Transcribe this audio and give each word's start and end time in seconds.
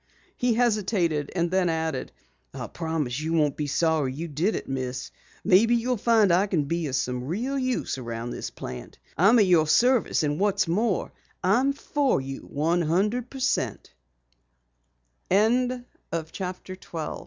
He 0.35 0.55
hesitated 0.55 1.31
and 1.35 1.51
then 1.51 1.69
added: 1.69 2.11
"I 2.55 2.65
promise 2.65 3.19
you 3.19 3.33
won't 3.33 3.55
be 3.55 3.67
sorry 3.67 4.11
you 4.11 4.27
did 4.27 4.55
it, 4.55 4.67
Miss. 4.67 5.11
Maybe 5.43 5.75
you'll 5.75 5.95
find 5.97 6.31
I 6.33 6.47
can 6.47 6.63
be 6.63 6.87
of 6.87 6.95
some 6.95 7.25
real 7.25 7.55
use 7.59 7.99
around 7.99 8.31
this 8.31 8.49
plant. 8.49 8.97
I'm 9.15 9.37
at 9.37 9.45
your 9.45 9.67
service 9.67 10.23
and 10.23 10.39
what's 10.39 10.67
more, 10.67 11.11
I'm 11.43 11.71
for 11.71 12.19
you 12.19 12.39
one 12.41 12.81
hundred 12.81 13.29
pe 13.29 13.39